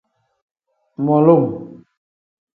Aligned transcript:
Mulum. 1.03 1.43